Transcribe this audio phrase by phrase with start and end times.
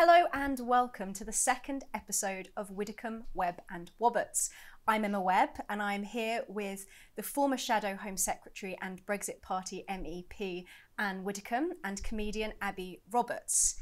[0.00, 4.48] Hello and welcome to the second episode of Widdecombe, Webb and Wobberts.
[4.86, 6.86] I'm Emma Webb and I'm here with
[7.16, 10.66] the former Shadow Home Secretary and Brexit Party MEP
[11.00, 13.74] Ann Widdecombe and comedian Abi Roberts.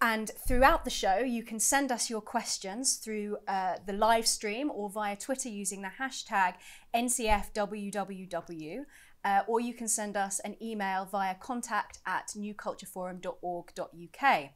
[0.00, 4.70] And throughout the show, you can send us your questions through uh, the live stream
[4.72, 6.54] or via Twitter using the hashtag
[6.94, 8.84] NCFWWW,
[9.24, 14.50] uh, or you can send us an email via contact at newcultureforum.org.uk.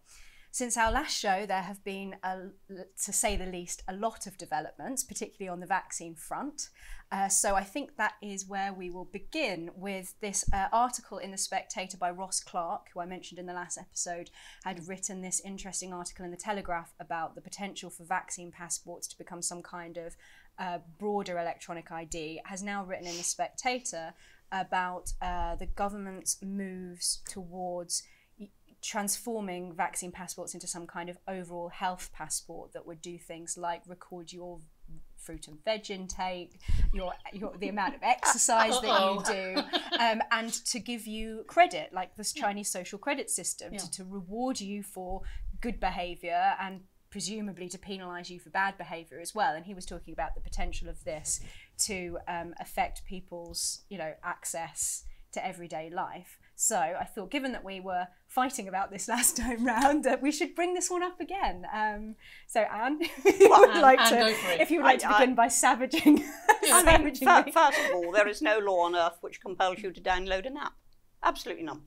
[0.52, 4.36] Since our last show, there have been, a, to say the least, a lot of
[4.36, 6.70] developments, particularly on the vaccine front.
[7.12, 11.30] Uh, so I think that is where we will begin with this uh, article in
[11.30, 14.30] The Spectator by Ross Clark, who I mentioned in the last episode,
[14.64, 19.18] had written this interesting article in The Telegraph about the potential for vaccine passports to
[19.18, 20.16] become some kind of
[20.58, 24.14] uh, broader electronic ID, has now written in The Spectator
[24.50, 28.02] about uh, the government's moves towards
[28.82, 33.82] transforming vaccine passports into some kind of overall health passport that would do things like
[33.86, 34.60] record your
[35.16, 36.60] fruit and veg intake,
[36.92, 39.60] your, your the amount of exercise that you do,
[40.00, 43.78] um, and to give you credit, like this Chinese social credit system, yeah.
[43.78, 45.22] to, to reward you for
[45.60, 49.54] good behaviour and presumably to penalise you for bad behaviour as well.
[49.54, 51.40] And he was talking about the potential of this
[51.80, 56.38] to um, affect people's, you know, access to everyday life.
[56.60, 60.30] So I thought, given that we were fighting about this last time round, that we
[60.30, 61.66] should bring this one up again.
[61.74, 62.16] Um,
[62.46, 65.18] so Ann, you well, would Anne, like Anne, to, if you would like I, to
[65.18, 66.22] begin I, by savaging.
[66.70, 70.02] I mean, first of all, there is no law on earth which compels you to
[70.02, 70.74] download an app.
[71.22, 71.80] Absolutely none.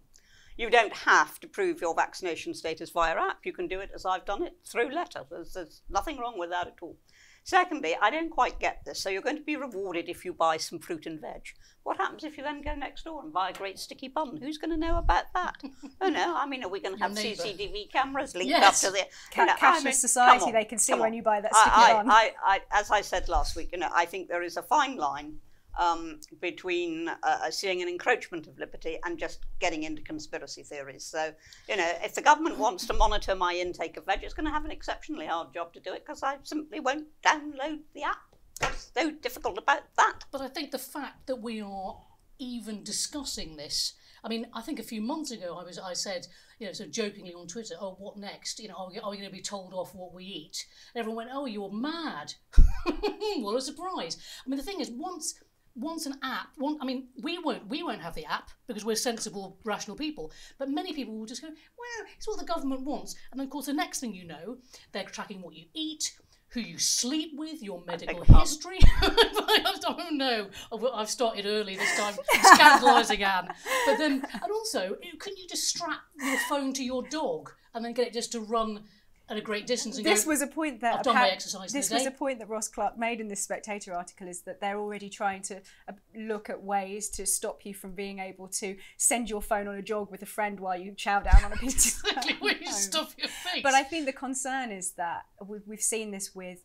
[0.58, 3.46] You don't have to prove your vaccination status via app.
[3.46, 5.22] You can do it as I've done it through letter.
[5.30, 6.98] There's, there's nothing wrong with that at all.
[7.44, 9.00] Secondly, I don't quite get this.
[9.00, 11.42] So you're going to be rewarded if you buy some fruit and veg.
[11.84, 14.38] What happens if you then go next door and buy a great sticky bun?
[14.38, 15.56] Who's going to know about that?
[16.02, 18.84] oh no, I mean, are we going to have CCTV cameras linked yes.
[18.84, 20.52] up to the know, cashless I mean, society?
[20.54, 22.10] They can see when you buy that sticky I, bun.
[22.10, 24.96] I, I, as I said last week, you know, I think there is a fine
[24.96, 25.40] line
[25.80, 31.04] um, between uh, uh, seeing an encroachment of liberty and just getting into conspiracy theories.
[31.04, 31.34] So,
[31.68, 34.52] you know, if the government wants to monitor my intake of veg, it's going to
[34.52, 38.18] have an exceptionally hard job to do it because I simply won't download the app.
[38.60, 40.20] What's so difficult about that?
[40.32, 41.98] But I think the fact that we are
[42.40, 43.94] even discussing this.
[44.24, 46.28] I mean, I think a few months ago I was I said,
[46.60, 48.60] you know, sort of jokingly on Twitter, oh, what next?
[48.60, 50.66] You know, are we, are we going to be told off what we eat?
[50.94, 52.34] And everyone went, oh, you're mad.
[53.38, 54.18] what a surprise.
[54.46, 55.36] I mean, the thing is, once
[55.76, 58.96] once an app, one, I mean, we won't we won't have the app because we're
[58.96, 60.32] sensible, rational people.
[60.58, 63.16] But many people will just go, well, it's what the government wants.
[63.32, 64.58] And then, of course, the next thing you know,
[64.92, 66.14] they're tracking what you eat,
[66.50, 68.80] who you sleep with, your medical history.
[69.02, 70.50] I don't know.
[70.94, 73.50] I've started early this time, scandalising Ann.
[73.86, 77.94] But then, and also, can you just strap your phone to your dog and then
[77.94, 78.84] get it just to run
[79.30, 80.02] at a great distance.
[80.02, 81.72] this go, was a point that I've done my exercise.
[81.72, 84.80] This was a point that Ross Clark made in this Spectator article is that they're
[84.80, 89.30] already trying to uh, look at ways to stop you from being able to send
[89.30, 92.06] your phone on a jog with a friend while you chow down on a pizza.
[92.06, 93.64] exactly, where you stuff your face.
[93.64, 96.60] But I think the concern is that we've, we've seen this with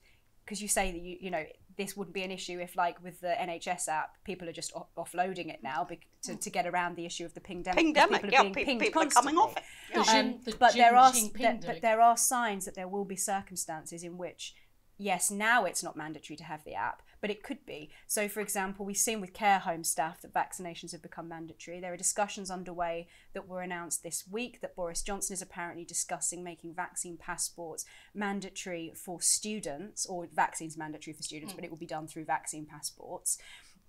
[0.45, 1.45] because you say that you you know
[1.79, 4.89] this wouldn't be an issue if, like with the NHS app, people are just off-
[4.99, 5.87] offloading it now
[6.25, 7.79] to, to get around the issue of the pingdemic.
[7.79, 9.63] Pingdemic, people yeah, are being people are coming off it.
[9.95, 10.19] Yeah.
[10.19, 14.19] Um, the but there are but there are signs that there will be circumstances in
[14.19, 14.55] which
[14.99, 17.91] yes, now it's not mandatory to have the app, but it could be.
[18.07, 21.81] So, for example, we've seen with care home staff that vaccinations have become mandatory.
[21.81, 26.45] There are discussions underway that were announced this week that Boris Johnson is apparently discussing
[26.45, 31.57] making vaccine passports mandatory for students, or vaccines mandatory for students, mm.
[31.57, 33.39] but it will be done through vaccine passports.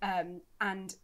[0.02, 0.94] Um, and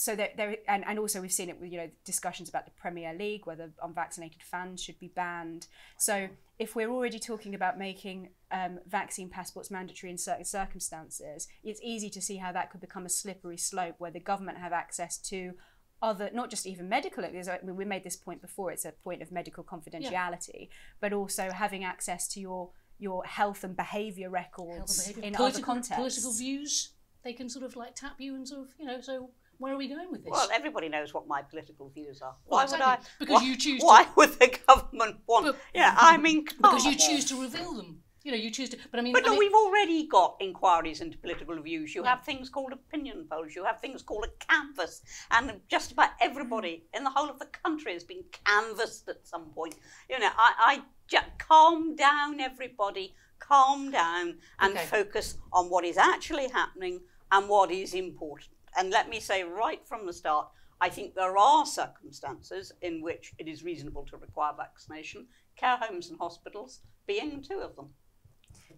[0.00, 2.70] so there, there and, and also we've seen it with you know discussions about the
[2.70, 5.66] Premier League whether unvaccinated fans should be banned.
[5.98, 11.82] So if we're already talking about making um, vaccine passports mandatory in certain circumstances, it's
[11.82, 15.18] easy to see how that could become a slippery slope where the government have access
[15.18, 15.52] to
[16.00, 19.20] other not just even medical I mean, we made this point before it's a point
[19.20, 20.66] of medical confidentiality yeah.
[20.98, 25.28] but also having access to your your health and behavior records health behavior.
[25.28, 26.92] in political, other contexts political views
[27.22, 29.28] they can sort of like tap you and sort of you know so
[29.60, 30.30] where are we going with this?
[30.32, 32.34] Well, everybody knows what my political views are.
[32.46, 32.86] Why well, exactly.
[32.86, 33.08] would I?
[33.18, 33.82] Because why, you choose.
[33.82, 35.46] Why to, would the government want?
[35.46, 38.00] But, yeah, I mean, because you choose to reveal them.
[38.24, 38.78] You know, you choose to.
[38.90, 41.94] But I mean, but I no, mean, we've already got inquiries into political views.
[41.94, 42.10] You yeah.
[42.10, 43.54] have things called opinion polls.
[43.54, 46.98] You have things called a canvass, and just about everybody mm.
[46.98, 49.74] in the whole of the country has been canvassed at some point.
[50.08, 54.86] You know, I, I calm down, everybody, calm down, and okay.
[54.86, 57.00] focus on what is actually happening
[57.32, 58.50] and what is important.
[58.76, 60.48] And let me say right from the start,
[60.80, 65.26] I think there are circumstances in which it is reasonable to require vaccination,
[65.56, 67.90] care homes and hospitals being two of them.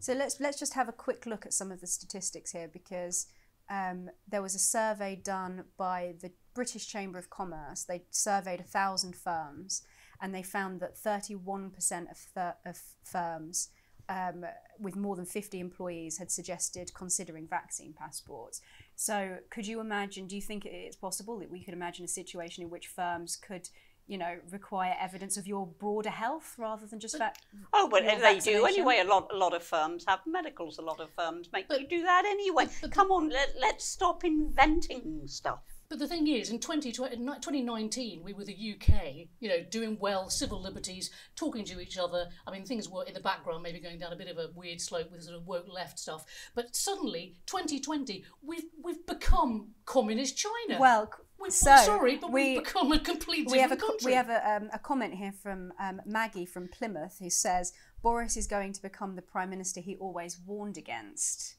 [0.01, 3.27] So let's let's just have a quick look at some of the statistics here because
[3.71, 7.85] um, there was a survey done by the British Chamber of Commerce.
[7.85, 9.83] They surveyed a thousand firms,
[10.21, 13.69] and they found that 31% of, of firms
[14.09, 14.45] um,
[14.79, 18.61] with more than 50 employees had suggested considering vaccine passports.
[18.97, 20.27] So, could you imagine?
[20.27, 23.69] Do you think it's possible that we could imagine a situation in which firms could
[24.07, 27.39] you know, require evidence of your broader health rather than just that.
[27.73, 29.01] Oh, but they do anyway.
[29.05, 30.79] A lot, a lot of firms have medicals.
[30.79, 32.67] A lot of firms make but, you do that anyway.
[32.81, 35.61] But, Come on, let, let's stop inventing stuff.
[35.93, 40.59] But the thing is, in 2019, we were the UK, you know, doing well, civil
[40.59, 42.29] liberties, talking to each other.
[42.47, 44.81] I mean, things were in the background, maybe going down a bit of a weird
[44.81, 46.25] slope with sort of woke left stuff.
[46.55, 50.81] But suddenly, 2020, we've we've become communist China.
[50.81, 54.13] Well, we're so sorry, but we, have become a complete we have a, country.
[54.13, 58.39] We have a, um, a comment here from um, Maggie from Plymouth who says Boris
[58.39, 61.57] is going to become the prime minister he always warned against.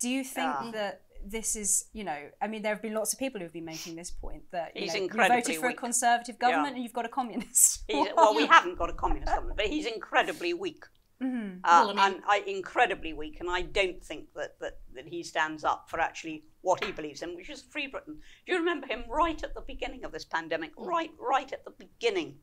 [0.00, 3.18] Do you think that this is, you know, I mean, there have been lots of
[3.18, 5.76] people who have been making this point that you, he's know, you voted for weak.
[5.76, 6.74] a conservative government yeah.
[6.74, 7.84] and you've got a communist.
[8.16, 10.84] well, we haven't got a communist government, but he's incredibly weak.
[11.22, 11.58] Mm-hmm.
[11.64, 15.08] Uh, well, I mean, and I, incredibly weak, and I don't think that, that, that
[15.08, 18.18] he stands up for actually what he believes in, which is free Britain.
[18.46, 20.76] Do you remember him right at the beginning of this pandemic?
[20.76, 20.86] Mm.
[20.86, 22.36] Right, right at the beginning,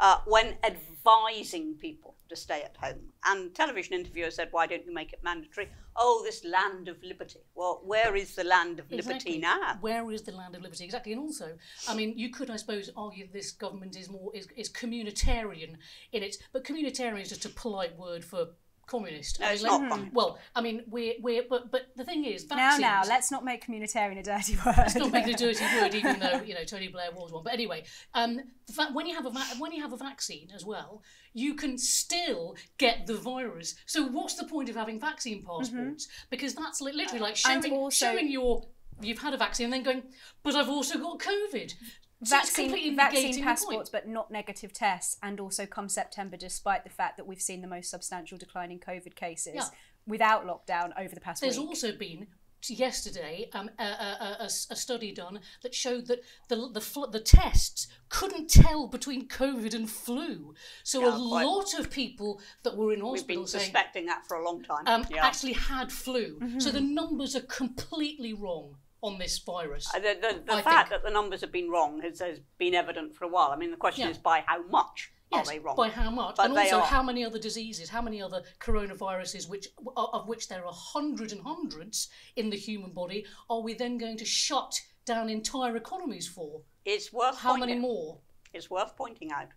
[0.00, 3.12] uh, when advising people to stay at home.
[3.24, 7.40] And television interviewer said, "Why don't you make it mandatory?" Oh, this land of liberty.
[7.54, 9.32] Well, where is the land of exactly.
[9.32, 9.78] liberty now?
[9.80, 11.12] Where is the land of liberty exactly?
[11.12, 11.56] And also,
[11.88, 15.76] I mean, you could, I suppose, argue this government is more is, is communitarian
[16.12, 18.48] in it, but communitarian is just a polite word for
[18.88, 19.38] communist.
[19.40, 20.12] No, I mean, it's like, not.
[20.12, 23.44] Well, I mean, we're, we're but but the thing is, vaccines, now now let's not
[23.44, 24.74] make communitarian a dirty word.
[24.76, 27.44] Let's not make it a dirty word, even though you know Tony Blair was one.
[27.44, 28.40] But anyway, um,
[28.72, 31.02] fact, when you have a when you have a vaccine as well,
[31.34, 33.74] you can still get the virus.
[33.86, 36.06] So what's the point of having vaccine passports?
[36.06, 36.26] Mm-hmm.
[36.30, 38.66] Because that's literally like showing also, showing your
[39.00, 40.02] you've had a vaccine and then going,
[40.42, 41.74] but I've also got COVID
[42.22, 47.26] vaccine, vaccine passports, but not negative tests, and also come September, despite the fact that
[47.26, 49.64] we've seen the most substantial decline in COVID cases yeah.
[50.06, 51.68] without lockdown over the past There's week.
[51.68, 52.26] also been
[52.66, 57.86] yesterday um, a, a, a, a, study done that showed that the the, the tests
[58.08, 60.54] couldn't tell between COVID and flu.
[60.82, 64.38] So yeah, a lot of people that were in hospital We've been suspecting that for
[64.38, 64.82] a long time.
[64.86, 65.24] Um, yeah.
[65.24, 66.38] actually had flu.
[66.40, 66.58] Mm-hmm.
[66.58, 69.88] So the numbers are completely wrong on this virus.
[69.94, 71.02] Uh, the, the, the fact think.
[71.02, 73.50] that the numbers have been wrong has, has, been evident for a while.
[73.50, 74.10] I mean, the question yeah.
[74.10, 75.76] is by how much yes, are they wrong?
[75.76, 76.36] By how much?
[76.36, 76.86] But and also, are.
[76.86, 81.42] how many other diseases, how many other coronaviruses, which of which there are hundreds and
[81.42, 86.62] hundreds in the human body, are we then going to shut down entire economies for?
[86.84, 88.18] It's worth how many more?
[88.52, 89.48] It's worth pointing out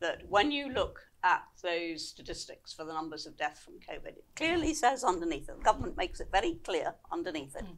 [0.00, 4.24] that when you look at those statistics for the numbers of deaths from COVID, it
[4.36, 7.64] clearly says underneath it, the government makes it very clear underneath it.
[7.64, 7.76] Mm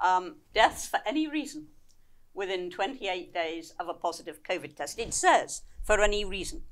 [0.00, 1.66] um, deaths for any reason
[2.34, 4.98] within 28 days of a positive COVID test.
[4.98, 6.62] It says for any reason.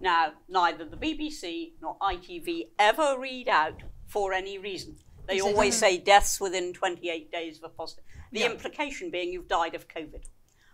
[0.00, 4.96] Now, neither the BBC nor ITV ever read out for any reason.
[5.26, 8.04] They always say deaths within 28 days of a positive.
[8.32, 8.50] The yeah.
[8.50, 10.24] implication being you've died of COVID.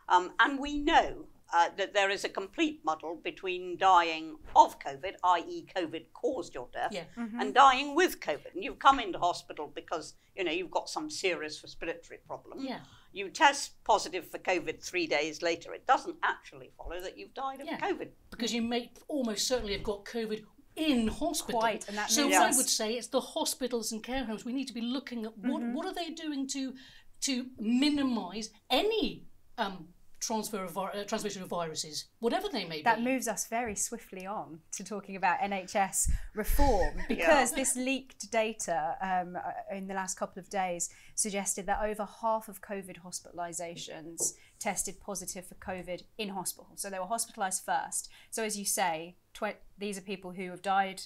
[0.08, 5.14] Um, and we know uh, that there is a complete muddle between dying of COVID,
[5.24, 7.04] i.e., COVID caused your death, yeah.
[7.16, 7.40] mm-hmm.
[7.40, 8.54] and dying with COVID.
[8.54, 12.58] And you've come into hospital because you know you've got some serious respiratory problem.
[12.60, 12.80] Yeah.
[13.12, 15.74] You test positive for COVID three days later.
[15.74, 17.78] It doesn't actually follow that you've died of yeah.
[17.78, 20.44] COVID because you may almost certainly have got COVID
[20.76, 21.60] in hospital.
[21.60, 22.54] Quite, and that so yes.
[22.54, 24.44] I would say it's the hospitals and care homes.
[24.44, 25.74] We need to be looking at what mm-hmm.
[25.74, 26.74] what are they doing to
[27.22, 29.26] to minimise any
[29.58, 29.88] um,
[30.20, 32.82] transfer of uh, transmission of viruses, whatever they may be.
[32.82, 37.56] That moves us very swiftly on to talking about NHS reform because yeah.
[37.56, 42.48] this leaked data um, uh, in the last couple of days suggested that over half
[42.48, 46.72] of COVID hospitalizations tested positive for COVID in hospital.
[46.76, 48.10] So they were hospitalized first.
[48.30, 51.02] So as you say, tw- these are people who have died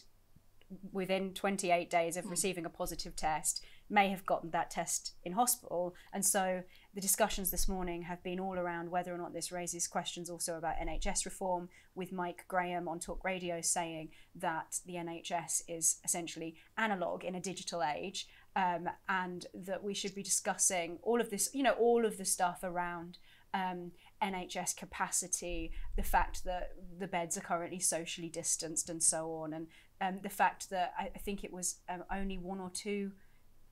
[0.93, 2.31] within 28 days of mm.
[2.31, 6.63] receiving a positive test may have gotten that test in hospital and so
[6.95, 10.57] the discussions this morning have been all around whether or not this raises questions also
[10.57, 16.55] about NHS reform, with Mike Graham on Talk Radio saying that the NHS is essentially
[16.79, 21.51] analog in a digital age, um, and that we should be discussing all of this,
[21.53, 23.19] you know, all of the stuff around.
[23.53, 29.53] Um, NHS capacity, the fact that the beds are currently socially distanced, and so on,
[29.53, 29.67] and
[30.01, 33.13] um, the fact that I, I think it was um, only one or two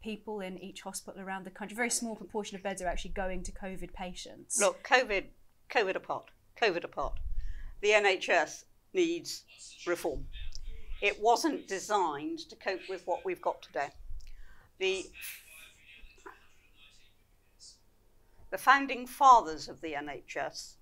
[0.02, 1.75] people in each hospital around the country.
[1.75, 4.61] A very small proportion of beds are actually going to COVID patients.
[4.61, 5.25] Look, COVID
[5.73, 6.30] COVID apart,
[6.61, 7.18] COVID apart,
[7.80, 9.44] the NHS needs
[9.87, 10.26] reform.
[11.00, 13.88] It wasn't designed to cope with what we've got today.
[14.78, 15.06] The,
[18.50, 20.75] the founding fathers of the NHS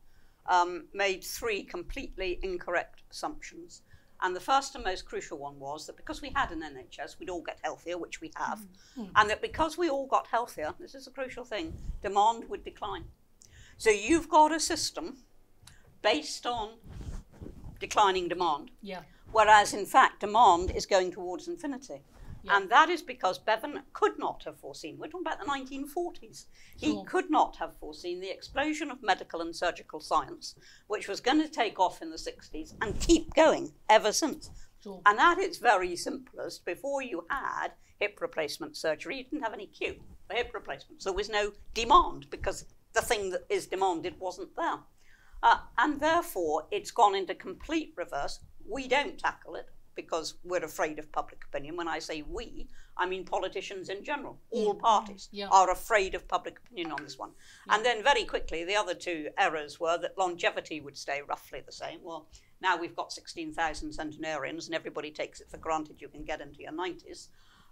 [0.46, 3.82] um, made three completely incorrect assumptions.
[4.22, 7.30] And the first and most crucial one was that because we had an NHS, we'd
[7.30, 8.60] all get healthier, which we have,
[8.98, 9.04] mm-hmm.
[9.16, 11.72] and that because we all got healthier, this is a crucial thing,
[12.02, 13.04] demand would decline.
[13.78, 15.18] So you've got a system
[16.02, 16.74] based on
[17.78, 18.70] declining demand.
[18.82, 19.00] Yeah.
[19.32, 22.02] Whereas in fact, demand is going towards infinity.
[22.42, 22.56] Yeah.
[22.56, 27.02] And that is because Bevan could not have foreseen, we're talking about the 1940s, he
[27.04, 30.54] could not have foreseen the explosion of medical and surgical science,
[30.86, 34.50] which was going to take off in the 60s and keep going ever since.
[34.82, 35.02] Sure.
[35.04, 39.66] And at its very simplest, before you had hip replacement surgery, you didn't have any
[39.66, 41.04] queue for hip replacements.
[41.04, 44.78] There was no demand because the thing that is demanded wasn't there.
[45.42, 48.40] Uh, and therefore, it's gone into complete reverse.
[48.68, 51.76] We don't tackle it because we're afraid of public opinion.
[51.76, 54.38] When I say we, I mean politicians in general.
[54.50, 55.48] All parties yeah.
[55.50, 57.30] are afraid of public opinion on this one.
[57.66, 57.76] Yeah.
[57.76, 61.72] And then very quickly, the other two errors were that longevity would stay roughly the
[61.72, 62.00] same.
[62.02, 62.28] Well,
[62.60, 66.60] now we've got 16,000 centenarians and everybody takes it for granted you can get into
[66.62, 67.28] your 90s.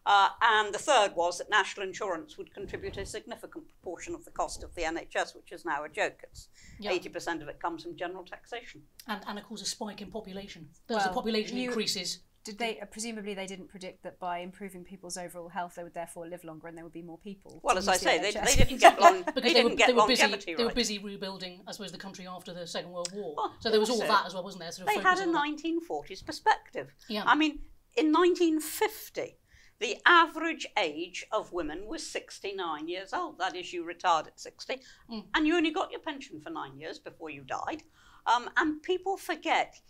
[0.07, 4.31] Uh, and the third was that national insurance would contribute a significant proportion of the
[4.31, 6.21] cost of the NHS, which is now a joke.
[6.23, 6.49] It's
[6.81, 6.93] yeah.
[6.93, 8.83] 80% of it comes from general taxation.
[9.07, 10.69] And, and of course, a spike in population.
[10.89, 12.21] As well, the population you, increases.
[12.45, 15.93] Did they uh, presumably they didn't predict that by improving people's overall health they would
[15.93, 17.61] therefore live longer and there would be more people?
[17.63, 19.23] Well, as I say, they, they, didn't get long.
[19.23, 20.23] because they, didn't get they were busy.
[20.23, 20.57] Right.
[20.57, 23.35] They were busy rebuilding, I suppose, the country after the Second World War.
[23.37, 24.73] Well, so there was all that as well, wasn't there?
[24.73, 26.95] Sort of they had a 1940s perspective.
[27.09, 27.25] Yeah.
[27.27, 27.59] I mean,
[27.97, 29.38] in 1950
[29.81, 33.39] the average age of women was 69 years old.
[33.39, 34.81] That is, you retired at 60,
[35.11, 35.25] mm.
[35.35, 37.83] and you only got your pension for nine years before you died.
[38.27, 39.81] Um, and people forget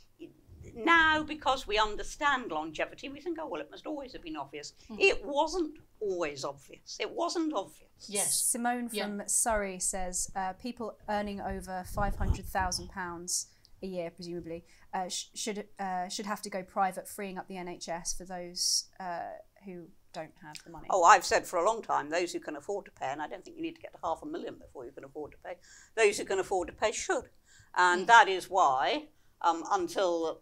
[0.75, 4.75] now because we understand longevity, we think, oh, well, it must always have been obvious.
[4.91, 5.01] Mm.
[5.01, 6.97] It wasn't always obvious.
[7.01, 7.89] It wasn't obvious.
[8.07, 8.43] Yes.
[8.43, 9.27] Simone from yeah.
[9.27, 13.47] Surrey says uh, people earning over £500,000
[13.83, 17.55] a year, presumably, uh, sh- should uh, should have to go private, freeing up the
[17.55, 19.37] NHS for those uh,
[19.69, 20.87] who don't have the money.
[20.91, 23.29] Oh, I've said for a long time, those who can afford to pay, and I
[23.29, 25.39] don't think you need to get to half a million before you can afford to
[25.45, 25.57] pay.
[25.97, 27.29] Those who can afford to pay should,
[27.77, 28.07] and mm.
[28.07, 29.09] that is why.
[29.41, 30.41] Um, until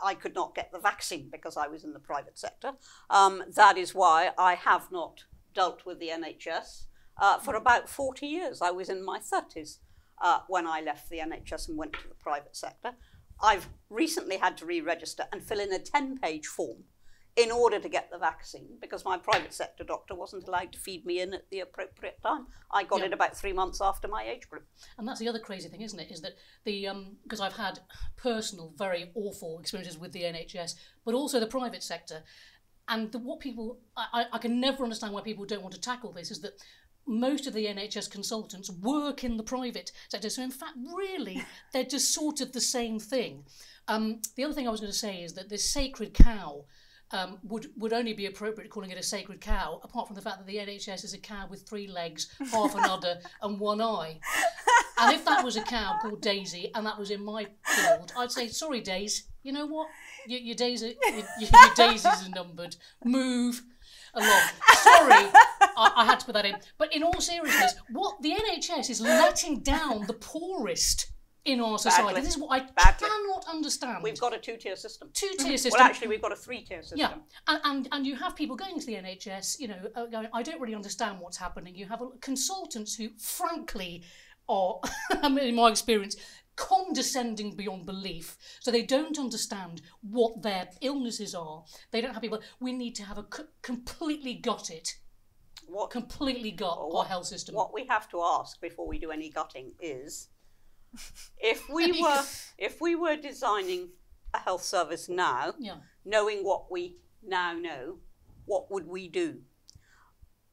[0.00, 2.74] I could not get the vaccine because I was in the private sector.
[3.10, 6.84] Um, that is why I have not dealt with the NHS
[7.20, 7.60] uh, for hmm.
[7.60, 8.62] about 40 years.
[8.62, 9.78] I was in my 30s
[10.22, 12.92] uh, when I left the NHS and went to the private sector.
[13.42, 16.84] I've recently had to re register and fill in a 10 page form
[17.36, 21.04] in order to get the vaccine because my private sector doctor wasn't allowed to feed
[21.04, 22.46] me in at the appropriate time.
[22.70, 23.06] I got yeah.
[23.06, 24.64] it about three months after my age group.
[24.96, 26.10] And that's the other crazy thing, isn't it?
[26.10, 26.88] Is that the
[27.22, 27.80] because um, I've had
[28.16, 32.22] personal, very awful experiences with the NHS, but also the private sector.
[32.88, 36.12] And the, what people, I, I can never understand why people don't want to tackle
[36.12, 36.52] this is that
[37.06, 40.30] most of the NHS consultants work in the private sector.
[40.30, 43.44] So, in fact, really, they're just sort of the same thing.
[43.88, 46.64] Um, the other thing I was going to say is that this sacred cow
[47.12, 50.38] um, would would only be appropriate calling it a sacred cow, apart from the fact
[50.38, 54.18] that the NHS is a cow with three legs, half an udder, and one eye.
[54.98, 58.32] And if that was a cow called Daisy, and that was in my field, I'd
[58.32, 59.88] say, sorry, Daisy, you know what?
[60.26, 62.76] Your, your days, are, your, your daisies are numbered.
[63.04, 63.62] Move
[64.14, 64.42] along.
[64.74, 65.30] Sorry,
[65.76, 66.56] I, I had to put that in.
[66.78, 71.12] But in all seriousness, what the NHS is letting down the poorest
[71.46, 72.06] in our society.
[72.06, 72.20] Badly.
[72.20, 73.08] This is what I Badly.
[73.08, 74.02] cannot understand.
[74.02, 75.10] We've got a two-tier system.
[75.12, 75.78] Two-tier system.
[75.78, 76.98] Well, actually, we've got a three-tier system.
[76.98, 77.14] Yeah,
[77.46, 80.42] and, and, and you have people going to the NHS, you know, uh, going, I
[80.42, 81.74] don't really understand what's happening.
[81.74, 84.02] You have consultants who, frankly,
[84.48, 84.80] are,
[85.24, 86.16] in my experience,
[86.56, 88.36] condescending beyond belief.
[88.60, 91.64] So they don't understand what their illnesses are.
[91.90, 92.40] They don't have people.
[92.60, 93.26] We need to have a
[93.62, 94.96] completely got it.
[95.68, 97.54] What completely got what, our health system.
[97.54, 100.28] What we have to ask before we do any gutting is
[101.38, 102.22] if we were
[102.58, 103.90] if we were designing
[104.34, 105.76] a health service now, yeah.
[106.04, 107.98] knowing what we now know,
[108.44, 109.40] what would we do?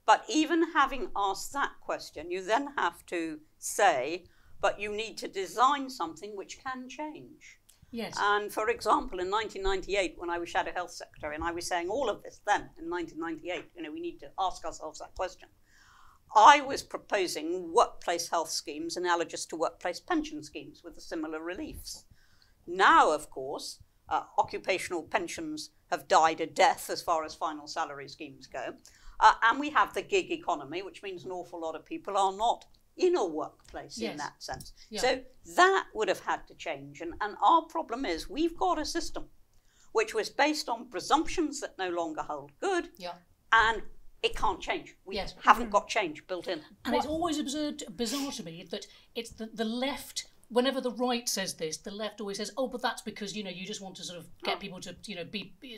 [0.06, 4.26] But even having asked that question, you then have to say,
[4.62, 7.60] but you need to design something which can change.
[7.92, 8.16] Yes.
[8.20, 11.90] And for example, in 1998, when I was Shadow Health Secretary, and I was saying
[11.90, 15.48] all of this then in 1998, you know, we need to ask ourselves that question.
[16.36, 22.06] I was proposing workplace health schemes analogous to workplace pension schemes with similar reliefs.
[22.66, 28.08] Now, of course, uh, occupational pensions have died a death as far as final salary
[28.08, 28.74] schemes go.
[29.20, 32.34] Uh, and we have the gig economy, which means an awful lot of people are
[32.36, 32.66] not
[32.98, 34.12] in a workplace Yes.
[34.12, 34.74] in that sense.
[34.90, 35.02] Yeah.
[35.02, 35.22] So
[35.56, 37.02] that would have had to change.
[37.02, 39.26] And, and our problem is we've got a system
[39.94, 43.14] which was based on presumptions that no longer hold good, Yeah.
[43.52, 43.84] and
[44.24, 44.96] it can't change.
[45.06, 45.36] We Yes.
[45.44, 46.62] haven't got change built in.
[46.86, 50.28] And it's always absurd, bizarre to me that it's the, the left.
[50.50, 53.50] Whenever the right says this, the left always says, "Oh, but that's because you know
[53.50, 54.60] you just want to sort of get oh.
[54.60, 55.78] people to you know be, be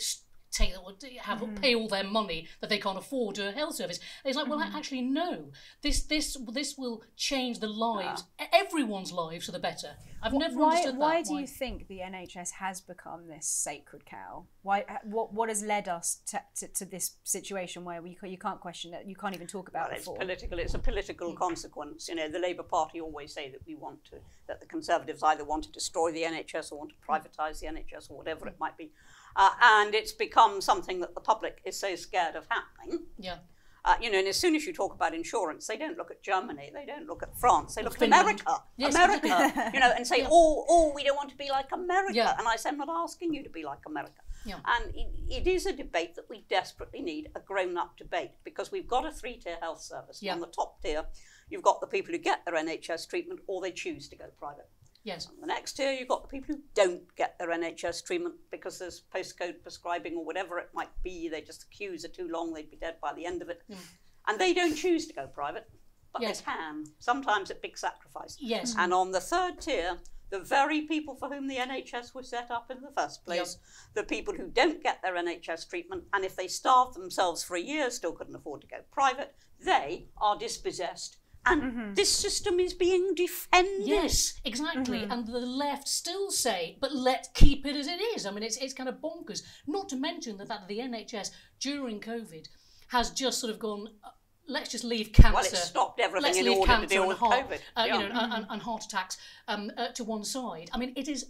[0.56, 0.74] take
[1.22, 1.56] have mm-hmm.
[1.56, 4.48] pay all their money that they can't afford to a health service." And it's like,
[4.48, 4.76] well, mm-hmm.
[4.76, 5.52] actually, no.
[5.82, 8.46] This this this will change the lives, ah.
[8.54, 9.92] everyone's lives for the better.
[10.22, 11.00] I've never Why, understood that.
[11.00, 14.46] why do you think the NHS has become this sacred cow?
[14.64, 14.84] Why?
[14.90, 15.34] Uh, what?
[15.34, 19.06] What has led us to, to, to this situation where we you can't question it,
[19.06, 20.18] you can't even talk about Well, it it's before?
[20.18, 20.60] political.
[20.60, 22.10] It's a political consequence.
[22.10, 24.16] You know, the Labour Party always say that we want to,
[24.48, 27.08] that the Conservatives either want to destroy the NHS or want to mm.
[27.08, 28.92] privatise the NHS or whatever it might be,
[29.36, 33.06] uh, and it's become something that the public is so scared of happening.
[33.18, 33.38] Yeah.
[33.84, 36.24] Uh, you know, and as soon as you talk about insurance, they don't look at
[36.24, 40.08] Germany, they don't look at France, they look at America, Yes, America, you know, and
[40.08, 40.28] say, Yeah.
[40.32, 42.16] oh, oh, we don't want to be like America.
[42.16, 42.34] Yeah.
[42.40, 44.22] And I say, I'm not asking you to be like America.
[44.44, 44.56] Yeah.
[44.66, 48.88] And it, it is a debate that we desperately need a grown-up debate because we've
[48.88, 50.20] got a three-tier health service.
[50.20, 50.34] Yeah.
[50.34, 51.06] On the top tier,
[51.52, 54.68] you've got the people who get their NHS treatment or they choose to go private.
[55.06, 55.28] Yes.
[55.28, 58.80] On the next tier, you've got the people who don't get their NHS treatment because
[58.80, 61.30] there's postcode prescribing or whatever it might be.
[61.30, 63.62] They just the queues are too long, they'd be dead by the end of it.
[63.72, 63.78] Mm.
[64.28, 65.70] And they don't choose to go private,
[66.12, 66.42] but Yes.
[66.42, 68.36] they can, sometimes at big sacrifice.
[68.40, 68.74] Yes.
[68.76, 70.00] And on the third tier,
[70.32, 73.58] the very people for whom the NHS was set up in the first place,
[73.94, 77.62] the people who don't get their NHS treatment, and if they starve themselves for a
[77.62, 81.18] year, still couldn't afford to go private, they are dispossessed.
[81.46, 83.88] And this system is being defended.
[83.88, 85.00] Yes, exactly.
[85.00, 85.12] Mm-hmm.
[85.12, 88.26] And the left still say, but let's keep it as it is.
[88.26, 89.44] I mean, it's, it's kind of bonkers.
[89.68, 92.48] Not to mention the fact that the NHS during COVID
[92.88, 94.10] has just sort of gone, uh,
[94.48, 95.34] let's just leave cancer.
[95.34, 97.60] Well, it stopped everything let's in leave order to deal with heart, COVID.
[97.76, 98.02] Uh, Yeah.
[98.02, 99.18] You know, and, and, and heart attacks
[99.48, 100.70] um, uh, to one side.
[100.74, 101.28] I mean, it is.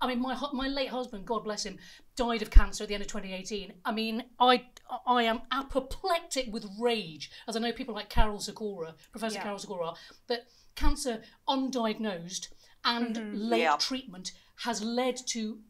[0.00, 1.78] I mean, my my late husband, God bless him,
[2.16, 3.72] died of cancer at the end of 2018.
[3.84, 4.64] I mean, I
[5.06, 9.42] I am apoplectic with rage, as I know people like Karol Sikora, Professor Yeah.
[9.42, 9.94] Karol Sikora, are,
[10.28, 12.48] that cancer undiagnosed
[12.84, 13.34] and mm-hmm.
[13.34, 13.76] late Yeah.
[13.76, 15.60] treatment has led to.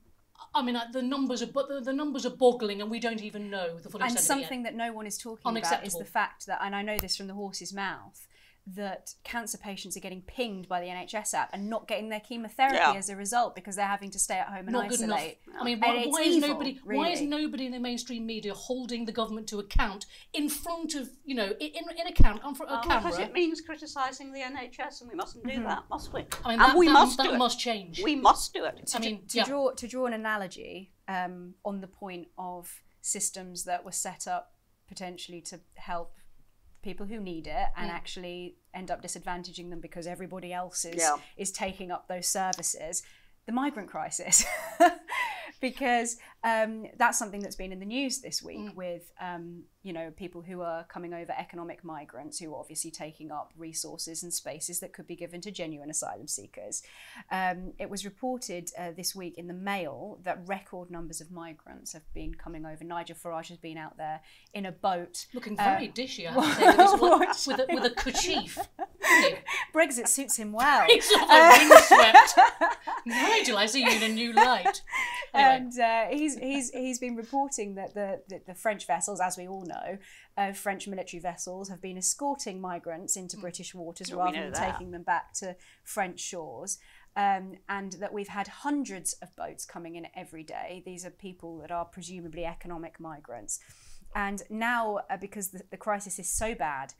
[0.55, 3.51] I mean, the numbers are but the, the numbers are boggling, and we don't even
[3.51, 4.49] know the full and extent of it yet.
[4.49, 7.17] something that no one is talking about is the fact that, and I know this
[7.17, 8.27] from the horse's mouth,
[8.67, 12.77] that cancer patients are getting pinged by the NHS app and not getting their chemotherapy
[12.77, 12.95] Yeah.
[12.95, 15.39] as a result because they're having to stay at home and not good isolate.
[15.59, 16.81] I mean, And why, it's why is evil, nobody?
[16.83, 21.11] Why is nobody in the mainstream media holding the government to account in front of
[21.25, 24.41] you know in in account on front of a Well, because it means criticising the
[24.41, 26.23] NHS, and we mustn't do that, must we?
[26.23, 26.47] Mm-hmm.
[26.47, 27.63] I mean, and that, we that, must that do must it.
[27.63, 28.03] change.
[28.03, 28.91] We must do it.
[28.95, 29.45] I mean, to yeah.
[29.45, 34.55] draw to draw an analogy um, on the point of systems that were set up
[34.89, 36.15] potentially to help
[36.85, 37.95] people who need it and Mm.
[37.95, 41.17] actually end up disadvantaging them because everybody else is Yeah.
[41.37, 43.03] is taking up those services
[43.47, 44.45] the migrant crisis
[45.61, 48.75] because um, that's something that's been in the news this week Mm.
[48.77, 53.31] with um, you know people who are coming over economic migrants who are obviously taking
[53.33, 56.83] up resources and spaces that could be given to genuine asylum seekers
[57.31, 61.93] um, it was reported uh, this week in the Mail that record numbers of migrants
[61.95, 62.85] have been coming over.
[62.85, 64.21] Nigel Farage has been out there
[64.53, 65.27] in a boat.
[65.33, 68.59] Looking uh, very dishy, I have to say, with, with, a, with a kerchief.
[69.75, 70.87] Brexit suits him well.
[70.89, 72.39] He's windswept.
[73.07, 74.83] Nigel, I see you in a new light.
[75.33, 79.37] Anyway, and uh, he's he's he's been reporting that the, the, the French vessels, as
[79.37, 79.99] we all know,
[80.37, 84.73] uh, French military vessels have been escorting migrants into British waters rather than that.
[84.73, 86.79] taking them back to French shores.
[87.17, 90.83] Um, and that we've had hundreds of boats coming in every day.
[90.85, 93.61] These are people that are presumably economic migrants.
[94.17, 96.95] And now, uh, because the, the crisis is so bad,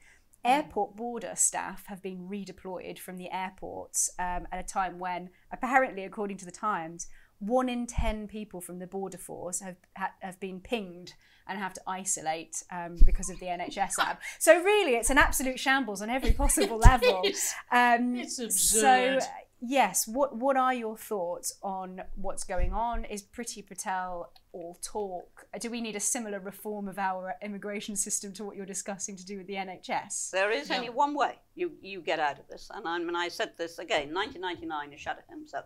[0.45, 6.03] airport border staff have been redeployed from the airports um, at a time when, apparently,
[6.03, 7.07] according to the Times,
[7.39, 9.75] one in 10 people from the border force have,
[10.21, 11.13] have been pinged
[11.47, 14.21] and have to isolate um, because of the NHS app.
[14.39, 17.21] So, really, it's an absolute shambles on every possible level.
[17.25, 17.53] is.
[17.71, 19.19] Um, It's So, absurd.
[19.61, 23.05] yes, what, what are your thoughts on what's going on?
[23.05, 25.45] Is Priti Patel all talk?
[25.59, 29.25] Do we need a similar reform of our immigration system to what you're discussing to
[29.25, 30.31] do with the NHS?
[30.31, 30.77] There is Yeah.
[30.77, 32.71] only one way you, you get out of this.
[32.73, 35.65] And I mean, I said this again, 1999, Ashada himself,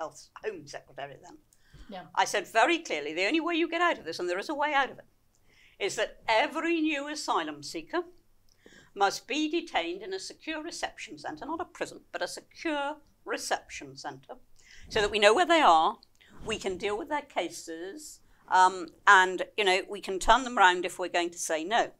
[0.00, 1.36] Health Home Secretary then.
[1.90, 2.04] Yeah.
[2.14, 4.48] I said very clearly the only way you get out of this, and there is
[4.48, 5.04] a way out of it,
[5.78, 8.02] is that every new asylum seeker
[8.94, 13.96] must be detained in a secure reception centre, not a prison, but a secure reception
[13.96, 14.34] centre,
[14.88, 15.98] so that we know where they are,
[16.46, 20.84] we can deal with their cases, um, and you know we can turn them around
[20.84, 21.90] if we're going to say no.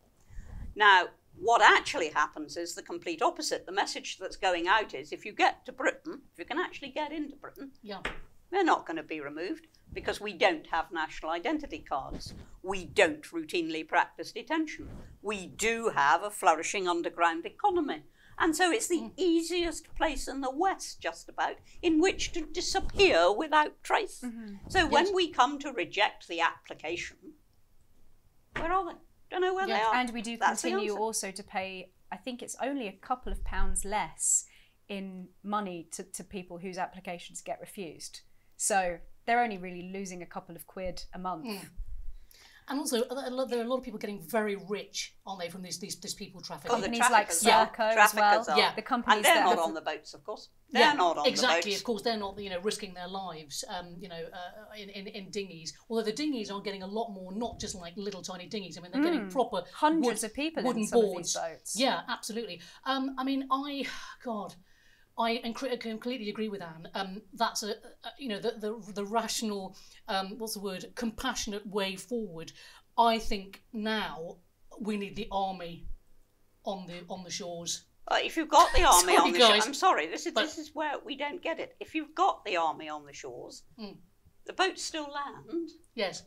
[0.75, 1.09] Now,
[1.41, 3.65] What actually happens is the complete opposite.
[3.65, 6.91] The message that's going out is if you get to Britain, if you can actually
[6.91, 8.03] get into Britain, Yeah.
[8.51, 12.35] they're not going to be removed because we don't have national identity cards.
[12.63, 14.89] We don't routinely practice detention.
[15.23, 18.03] We do have a flourishing underground economy.
[18.39, 19.13] And so it's the mm.
[19.17, 24.21] easiest place in the West, just about, in which to disappear without trace.
[24.25, 24.57] Mm-hmm.
[24.69, 27.17] So when we come to reject the application,
[28.57, 28.99] where are they?
[29.31, 29.95] Don't know where they are.
[29.95, 33.45] And we do That's continue also to pay, I think it's only a couple of
[33.45, 34.45] pounds less
[34.89, 38.21] in money to, to people whose applications get refused.
[38.57, 41.47] So they're only really losing a couple of quid a month.
[41.47, 41.67] Hmm.
[42.71, 42.99] And also,
[43.49, 46.15] there are a lot of people getting very rich, aren't they, from these these, these
[46.15, 46.71] people trafficking?
[46.71, 47.67] Oh, the Companies like traffickers are.
[47.67, 48.33] Serco as well.
[48.33, 48.59] Traffickers are.
[48.59, 48.75] Yeah.
[48.77, 50.49] The companies and they're that not have- on the boats, of course.
[50.73, 51.63] They're not on exactly.
[51.63, 51.81] the boats.
[51.81, 55.09] Of course, they're not, you know, risking their lives, um, you know, uh, in, in,
[55.09, 55.73] in dinghies.
[55.89, 58.79] Although the dinghies are getting a lot more, not just like little tiny dinghies.
[58.79, 59.67] I mean, they're getting proper Hmm.
[59.87, 61.35] Hundreds wood- of people wooden in some boards.
[61.35, 61.77] of these boats.
[61.77, 62.61] Yeah, absolutely.
[62.85, 63.85] Um, I mean, I,
[64.25, 64.55] God,
[65.19, 66.89] I incre- completely agree with Ann.
[66.95, 69.77] Um, that's a, a you know the the, the rational,
[70.09, 72.53] um, what's the word, compassionate way forward.
[72.97, 74.39] I think now
[74.81, 75.87] we need the army
[76.65, 77.85] on the on the shores.
[78.09, 79.67] Uh, if you've got the army Sorry, on the shores.
[79.67, 81.77] I'm sorry, this is But- this is where we don't get it.
[81.81, 83.97] If you've got the army on the shores, Mm.
[84.47, 86.23] the boats still land, Yes,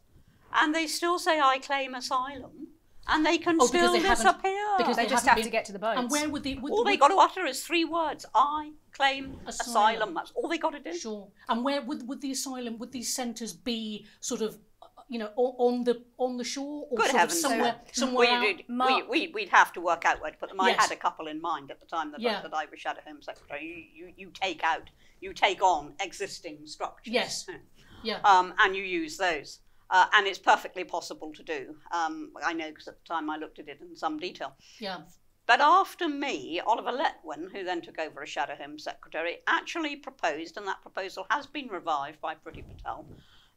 [0.54, 2.68] and they still say, "I claim asylum,"
[3.08, 4.66] and they can Oh, because still they haven't- disappear.
[4.78, 5.98] because They They just haven't have to get to the boat.
[5.98, 8.72] and where would the would, all they would- got to utter is three words: "I
[8.92, 10.14] claim asylum." Asylum.
[10.14, 10.98] That's all they got to do.
[10.98, 11.28] Sure.
[11.50, 15.32] And where would would the asylum would these centres be sort of uh, you know
[15.36, 17.34] on the on the shore or Good sort heavens!
[17.44, 17.92] of somewhere no.
[17.92, 18.58] somewhere we, out?
[18.58, 20.62] we, Mark- we, we'd have to work out where to put them.
[20.62, 20.84] I Yes.
[20.84, 22.42] had a couple in mind at the time that, Yeah.
[22.42, 23.92] that I was Shadow Home Secretary.
[23.96, 24.90] You, you, you take out,
[25.20, 27.14] you take on existing structures.
[27.14, 27.46] Yes.
[28.06, 28.20] Yeah.
[28.26, 29.60] um, and you use those.
[29.94, 31.76] Uh, and it's perfectly possible to do.
[31.94, 34.54] Um, I know because at the time I looked at it in some detail.
[34.80, 34.98] yeah.
[35.46, 40.56] But after me, Oliver Letwin, who then took over as Shadow Home Secretary, actually proposed,
[40.58, 43.06] and that proposal has been revived by Priti Patel,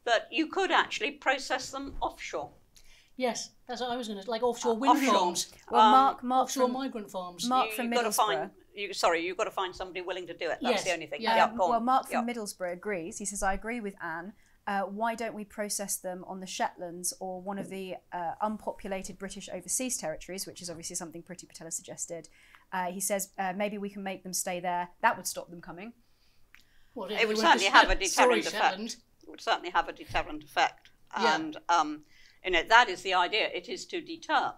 [0.04, 2.50] that you could actually process them offshore.
[3.16, 3.50] Yes.
[3.68, 5.14] That's what I was going to like offshore wind offshore.
[5.14, 7.48] farms, well, um, Mark, Mark offshore from, migrant farms.
[7.48, 8.16] Mark you, from you've got to Middlesbrough.
[8.16, 8.50] find.
[8.74, 10.58] You, sorry, you've got to find somebody willing to do it.
[10.60, 11.22] That's Yes, the only thing.
[11.22, 11.36] yeah.
[11.36, 12.34] Yeah, Um, go well, Mark from Yeah.
[12.34, 13.16] Middlesbrough agrees.
[13.18, 14.32] He says, I agree with Ann.
[14.66, 19.16] Uh, why don't we process them on the Shetlands or one of the uh, unpopulated
[19.16, 22.28] British overseas territories, which is obviously something Priti Patel has suggested?
[22.72, 24.88] Uh, he says uh, maybe we can make them stay there.
[25.02, 25.92] That would stop them coming.
[26.94, 28.64] What, It would we went certainly have a Shet- sorry, deterrent effect.
[28.64, 28.96] Shetland.
[29.22, 30.90] It would certainly have a deterrent effect.
[31.16, 31.36] Yeah.
[31.36, 32.02] And um,
[32.44, 33.48] you know that is the idea.
[33.54, 34.52] It is to deter.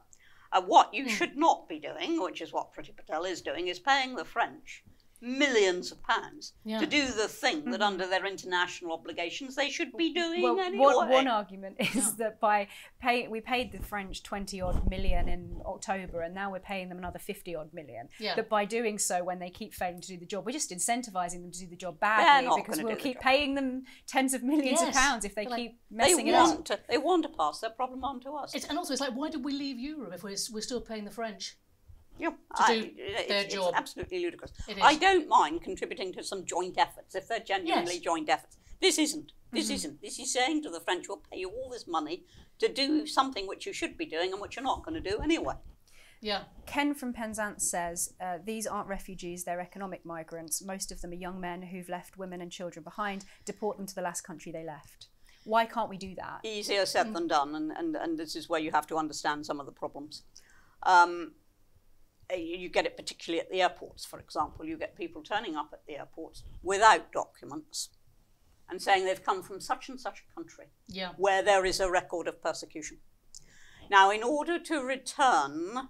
[0.51, 3.79] Uh, what you should not be doing, which is what Priti Patel is doing, is
[3.79, 4.83] paying the French
[5.21, 6.79] millions of pounds Yeah.
[6.81, 7.83] to do the thing that, mm-hmm.
[7.83, 10.85] under their international obligations, they should be doing Well, anyway.
[10.85, 12.69] one, one argument is that by
[13.01, 16.99] pay, we paid the French 20 odd million in October and now we're paying them
[16.99, 18.09] another 50 odd million.
[18.21, 18.35] Yeah.
[18.37, 21.43] That by doing so, when they keep failing to do the job, we're just incentivizing
[21.43, 24.43] them to do the job badly because we'll do the keep paying them tens of
[24.43, 26.49] millions of pounds if they like- keep they messing it up.
[26.49, 26.79] want to.
[26.89, 28.55] They want to pass their problem on to us.
[28.55, 31.05] It's, and also, it's like, why did we leave Europe if we're, we're still paying
[31.05, 31.57] the French?
[32.19, 34.53] Yeah, to I- do it's, their it's absolutely ludicrous.
[34.69, 38.03] It I don't mind contributing to some joint efforts if they're genuinely Yes.
[38.03, 38.57] joint efforts.
[38.81, 39.33] This isn't.
[39.53, 39.75] This Mm-hmm.
[39.75, 40.03] isn't.
[40.03, 42.25] This is saying to the French, we'll pay you all this money
[42.59, 45.19] to do something which you should be doing and which you're not going to do
[45.23, 45.55] anyway.
[46.21, 46.45] Yeah.
[46.67, 50.61] Ken from Penzance says uh, these aren't refugees, they're economic migrants.
[50.61, 53.25] Most of them are young men who've left women and children behind.
[53.45, 55.07] Deport them to the last country they left.
[55.45, 56.41] Why can't we do that?
[56.45, 57.15] Easier said Mm.
[57.15, 59.73] than done, and, and, and this is where you have to understand some of the
[59.73, 60.25] problems.
[60.83, 61.33] Um,
[62.37, 64.65] you you get it particularly at the airports, for example.
[64.65, 67.91] You get people turning up at the airports without documents
[68.71, 70.67] and saying they've come from such and such a country.
[70.89, 71.13] Yeah.
[71.17, 72.99] where there is a record of persecution.
[73.91, 75.89] Now, in order to return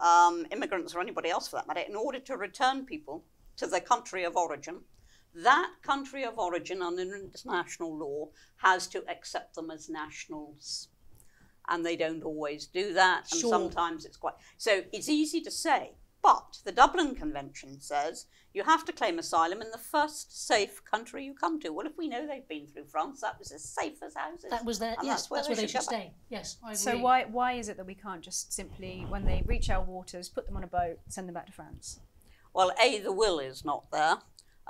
[0.00, 3.24] um, immigrants or anybody else for that matter, in order to return people
[3.56, 4.82] to their country of origin,
[5.34, 10.88] that country of origin under international law has to accept them as nationals.
[11.70, 13.50] And they don't always do that, and Sure.
[13.50, 14.34] sometimes it's quite.
[14.58, 19.62] So it's easy to say, but the Dublin Convention says you have to claim asylum
[19.62, 21.72] in the first safe country you come to.
[21.72, 24.50] Well, if we know they've been through France, that was as safe as houses.
[24.50, 25.84] That was their, And yes, that's where they should go back.
[25.84, 26.14] stay.
[26.28, 29.82] Yes, So why why is it that we can't just simply, when they reach our
[29.84, 32.00] waters, put them on a boat, send them back to France?
[32.52, 34.18] Well, A, the will is not there.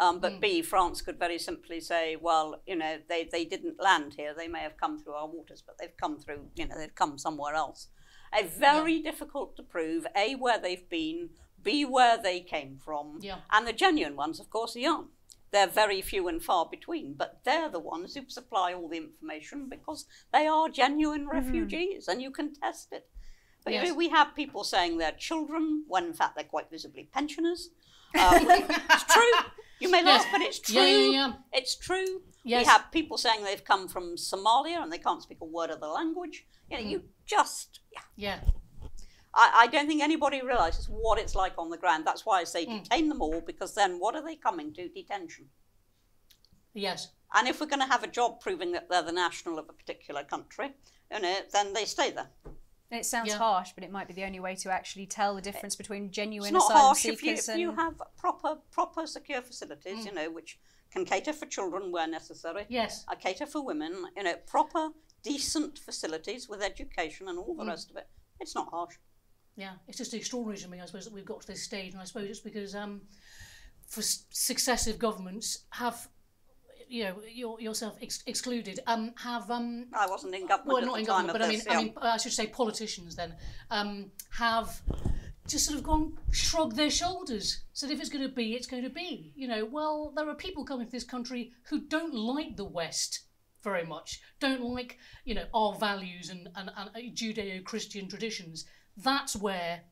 [0.00, 0.40] Um, but Hmm.
[0.40, 4.32] B, France could very simply say, well, you know, they, they didn't land here.
[4.34, 7.18] They may have come through our waters, but they've come through, you know, they've come
[7.18, 7.88] somewhere else.
[8.32, 11.30] A very difficult to prove, A, where they've been,
[11.62, 13.18] B, where they came from.
[13.20, 13.40] Yeah.
[13.52, 15.08] And the genuine ones, of course, are young.
[15.50, 19.68] They're very few and far between, but they're the ones who supply all the information
[19.68, 23.06] because they are genuine refugees and you can test it.
[23.64, 23.96] But you Yes.
[23.96, 27.68] we have people saying they're children when in fact they're quite visibly pensioners.
[28.18, 29.32] Um, it's true.
[29.90, 30.74] You may laugh, but it's true.
[30.76, 31.32] Yeah, yeah, yeah.
[31.52, 32.22] It's true.
[32.44, 32.64] Yes.
[32.64, 35.80] We have people saying they've come from Somalia and they can't speak a word of
[35.80, 36.46] the language.
[36.70, 36.90] You know, Mm.
[36.90, 38.00] you just, yeah.
[38.16, 38.40] Yeah.
[39.34, 42.04] I, I don't think anybody realises what it's like on the ground.
[42.06, 42.84] That's why I say Mm.
[42.84, 44.88] detain them all, because then what are they coming to?
[44.88, 45.46] Detention.
[46.72, 47.08] Yes.
[47.34, 49.72] And if we're going to have a job proving that they're the national of a
[49.72, 50.72] particular country,
[51.12, 52.30] you know, then they stay there.
[52.90, 53.38] And it sounds Yeah.
[53.38, 56.14] harsh, but it might be the only way to actually tell the difference between It's
[56.16, 60.06] genuine not asylum harsh if you, seekers if you have proper, proper secure facilities, Mm.
[60.06, 60.58] you know, which
[60.90, 63.04] can cater for children where necessary, Yes.
[63.06, 64.90] uh, cater for women, you know, proper,
[65.22, 67.68] decent facilities with education and all the Mm.
[67.68, 68.08] rest of it.
[68.40, 68.96] It's not harsh.
[69.54, 72.00] Yeah, it's just extraordinary to me, I suppose, that we've got to this stage, and
[72.02, 73.06] I suppose it's because um,
[73.86, 76.08] for s- successive governments have,
[76.90, 80.98] you know, your, yourself ex- excluded, um, have um, I wasn't in government well, not
[80.98, 81.66] in government, but I mean, this.
[81.68, 83.36] I mean, I should say politicians then
[83.70, 84.82] um, have
[85.46, 87.62] just sort of gone shrug their shoulders.
[87.72, 89.32] Said if it's going to be, it's going to be.
[89.36, 93.20] You know, well, there are people coming to this country who don't like the West
[93.62, 98.66] very much, don't like you know our values and and, and Judeo-Christian traditions.
[98.96, 99.82] That's where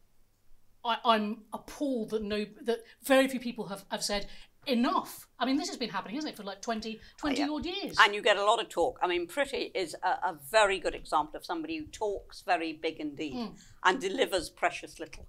[0.89, 4.27] I, I'm appalled that no that very few people have, have said
[4.67, 5.29] enough.
[5.39, 7.49] I mean, this has been happening, isn't it, for like 20, 20 yeah.
[7.49, 7.97] odd years?
[8.01, 8.99] and you get a lot of talk.
[9.03, 12.97] I mean, Priti is a, a very good example of somebody who talks very big
[13.01, 13.55] indeed Hmm.
[13.85, 15.27] and delivers precious little.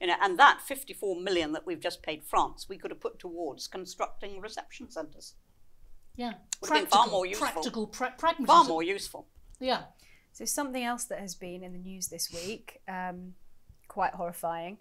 [0.00, 3.18] You know, and that 54 million that we've just paid France, we could have put
[3.18, 5.34] towards constructing reception centres.
[6.16, 7.46] yeah, Would have been far more useful.
[7.48, 8.46] practical, pra- pragmatism.
[8.46, 9.28] Far more useful.
[9.60, 9.82] Yeah.
[10.32, 13.34] So something else that has been in the news this week, um,
[13.88, 14.78] quite horrifying.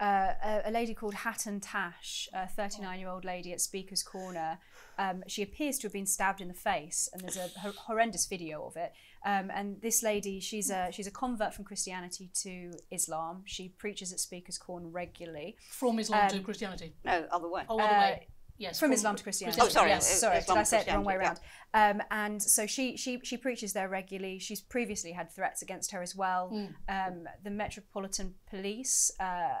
[0.00, 4.58] Uh, a, a lady called Hatun Tash, a 39-year-old lady at Speaker's Corner,
[4.96, 8.26] um, she appears to have been stabbed in the face, and there's a hor- horrendous
[8.26, 8.92] video of it.
[9.26, 13.42] Um, and this lady, she's a she's a convert from Christianity to Islam.
[13.44, 15.56] She preaches at Speaker's Corner regularly.
[15.70, 16.94] From Islam to Um, Christianity.
[17.04, 17.64] No, other way.
[17.68, 18.26] Oh, other uh, way.
[18.58, 18.80] Yes.
[18.80, 19.60] from Islam to Christianity.
[19.62, 20.38] Oh, sorry, Yes, uh, sorry.
[20.38, 21.38] Islam Did I to say it the wrong way around?
[21.72, 24.38] Christianity, Um, and so she she she preaches there regularly.
[24.40, 26.50] She's previously had threats against her as well.
[26.52, 26.74] Mm.
[26.88, 29.58] Um, the Metropolitan Police uh,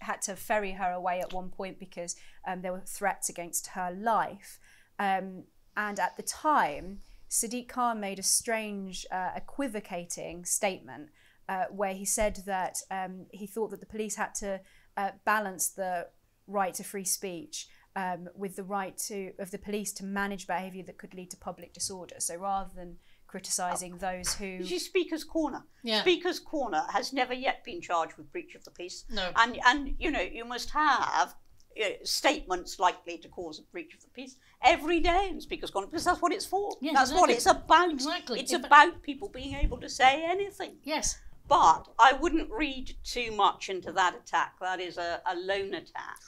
[0.00, 3.90] had to ferry her away at one point because um, there were threats against her
[3.90, 4.58] life.
[4.98, 5.44] Um,
[5.76, 11.10] and at the time, Sadiq Khan made a strange, uh, equivocating statement
[11.48, 14.60] uh, where he said that um, he thought that the police had to
[14.96, 16.08] uh, balance the
[16.46, 20.82] right to free speech um, with the right to of the police to manage behaviour
[20.82, 22.16] that could lead to public disorder.
[22.18, 22.98] So rather than
[23.30, 25.64] criticising those who This is Speaker's Corner.
[25.84, 26.00] Yeah.
[26.00, 29.04] Speaker's Corner has never yet been charged with breach of the peace.
[29.08, 29.30] No.
[29.36, 31.34] And, and you know, you must have
[31.80, 35.86] uh, statements likely to cause a breach of the peace every day in Speaker's Corner
[35.86, 36.76] because that's what it's for.
[36.80, 37.92] Yes, that's what it's about.
[37.92, 38.40] Exactly.
[38.40, 40.78] It's In fact- about people being able to say anything.
[40.82, 41.16] Yes.
[41.46, 44.54] But I wouldn't read too much into that attack.
[44.60, 46.18] That is a, a lone attack.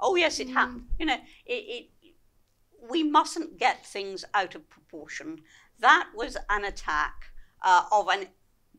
[0.00, 0.84] Oh yes, it happened.
[0.98, 1.86] You know, it, it.
[2.90, 5.40] We mustn't get things out of proportion.
[5.80, 7.14] That was an attack
[7.62, 8.28] uh, of an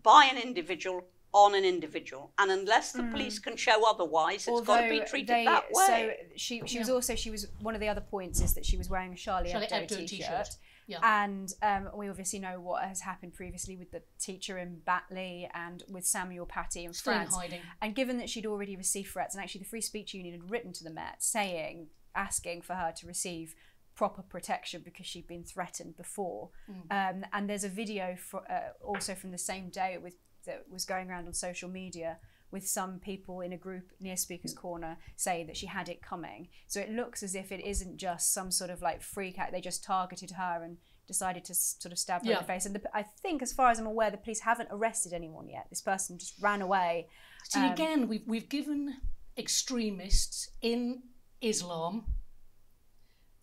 [0.03, 4.81] by an individual on an individual, and unless the police can show otherwise, it's got
[4.81, 5.86] to be treated they, that way.
[5.86, 8.77] So she, she was also she was one of the other points is that she
[8.77, 10.07] was wearing a Charlie, Charlie Hebdo, Hebdo t-shirt.
[10.07, 10.49] t-shirt,
[10.88, 10.99] yeah.
[11.03, 15.83] And um, we obviously know what has happened previously with the teacher in Batley and
[15.89, 17.36] with Samuel Paty in Still France.
[17.36, 17.62] hiding.
[17.81, 20.71] And given that she'd already received threats, and actually the Free Speech Union had written
[20.73, 23.53] to the Met saying, asking for her to receive
[23.97, 26.49] proper protection because she'd been threatened before.
[26.89, 30.86] Um, and there's a video for, uh, also from the same day with that was
[30.86, 32.17] going around on social media
[32.51, 36.47] with some people in a group near Speaker's Corner saying that she had it coming.
[36.67, 39.51] So it looks as if it isn't just some sort of like freak out.
[39.51, 42.65] They just targeted her and decided to sort of stab her in the face.
[42.65, 45.65] And the, I think, as far as I'm aware, the police haven't arrested anyone yet.
[45.69, 47.07] This person just ran away.
[47.49, 48.95] See, Um, again, we've, we've given
[49.38, 51.01] extremists in
[51.41, 52.05] Islam,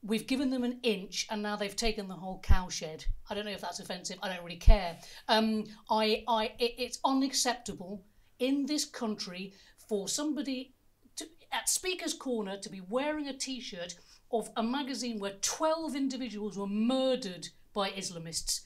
[0.05, 3.07] we've given them an inch, and now they've taken the whole cowshed.
[3.31, 4.19] I don't know if that's offensive.
[4.23, 4.99] I don't really care.
[5.29, 8.05] Um, I, I, it, it's unacceptable
[8.39, 9.55] in this country
[9.89, 10.75] for somebody
[11.17, 13.95] to, at Speaker's Corner to be wearing a T-shirt
[14.31, 18.61] of a magazine where 12 individuals were murdered by Islamists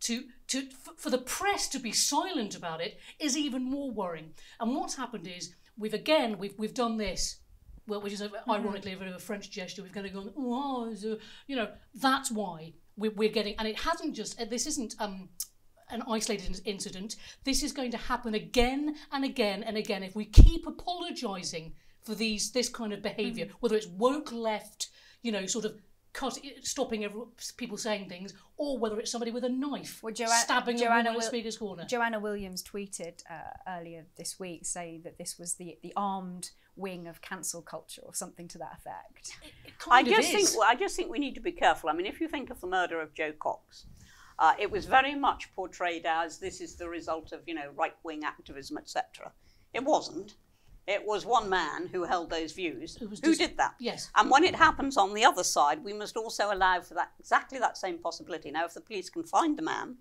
[0.00, 4.32] to to for the press to be silent about it is even more worrying.
[4.60, 7.40] And what's happened is we've again we've we've done this.
[7.88, 9.82] Well, which is a, ironically a bit of a French gesture.
[9.82, 10.94] We've kind of gone, oh,
[11.46, 15.30] you know, that's why we're, we're getting, and it hasn't just, this isn't um,
[15.90, 17.16] an isolated incident.
[17.44, 21.72] This is going to happen again and again and again if we keep apologising
[22.02, 24.90] for these this kind of behaviour, whether it's woke left,
[25.22, 25.74] you know, sort of
[26.12, 27.20] cut, stopping every,
[27.56, 31.12] people saying things, or whether it's somebody with a knife Well, Joanna- stabbing a Joanna
[31.12, 31.84] Wil- Speaker's Corner.
[31.84, 37.06] Joanna Williams tweeted uh, earlier this week saying that this was the, the armed wing
[37.06, 39.36] of cancel culture or something to that effect.
[39.42, 40.34] It I just is.
[40.34, 41.90] think well, I just think we need to be careful.
[41.90, 43.86] I mean, if you think of the murder of Jo Cox,
[44.38, 47.94] uh, it was very much portrayed as this is the result of you know right
[48.04, 49.32] wing activism, etc.
[49.74, 50.36] It wasn't.
[50.86, 53.74] It was one man who held those views Who was who dis- did that.
[53.78, 54.10] Yes.
[54.16, 57.58] And when it happens on the other side, we must also allow for that exactly
[57.58, 58.50] that same possibility.
[58.50, 59.96] Now, if the police can find the man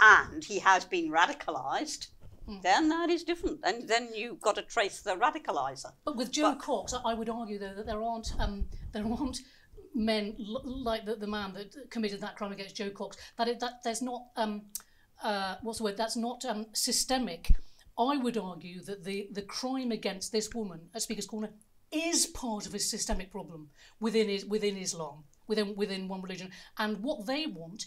[0.00, 2.08] and he has been radicalised,
[2.46, 2.58] Hmm.
[2.62, 3.60] then that is different.
[3.64, 5.92] And then you've got to trace the radicaliser.
[6.04, 9.40] But with Jo Cox, I- I would argue though that there aren't um, there aren't
[9.94, 13.16] men l- like the, the man that committed that crime against Jo Cox.
[13.36, 14.62] That it, that there's not um,
[15.22, 15.96] uh, what's the word?
[15.96, 17.50] That's not um, systemic.
[17.98, 21.50] I would argue that the the crime against this woman at Speaker's Corner
[21.90, 26.98] is part of a systemic problem within is within Islam, within within one religion, and
[27.02, 27.86] what they want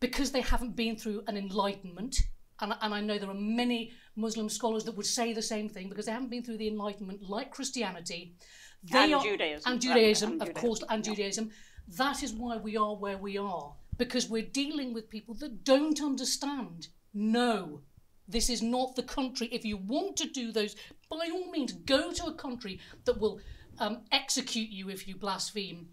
[0.00, 2.16] because they haven't been through an enlightenment,
[2.60, 5.88] and, and I know there are many Muslim scholars that would say the same thing
[5.88, 8.34] because they haven't been through the enlightenment like Christianity.
[8.82, 9.72] They And are, Judaism.
[9.72, 11.12] And Judaism, And of Judaism, course, and yeah.
[11.12, 11.50] Judaism.
[11.96, 16.00] That is why we are where we are because we're dealing with people that don't
[16.00, 16.88] understand.
[17.12, 17.80] No,
[18.28, 19.48] this is not the country.
[19.50, 20.76] If you want to do those,
[21.10, 23.40] by all means, go to a country that will
[23.78, 25.88] um, execute you if you blaspheme.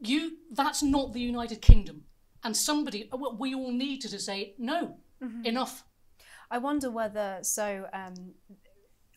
[0.00, 2.04] You, that's not the United Kingdom.
[2.44, 4.96] And somebody, we all need to, to say no,
[5.44, 5.84] enough.
[6.50, 7.86] I wonder whether so.
[7.92, 8.34] Um,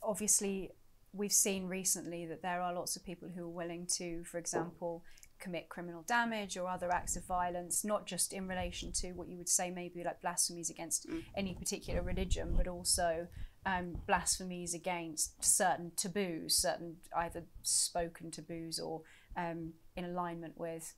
[0.04, 0.72] obviously,
[1.14, 5.04] we've seen recently that there are lots of people who are willing to, for example,
[5.40, 9.38] commit criminal damage or other acts of violence, not just in relation to what you
[9.38, 13.28] would say maybe like blasphemies against any particular religion, but also
[13.66, 19.02] um, blasphemies against certain taboos, certain either spoken taboos or
[19.36, 20.94] um, in alignment with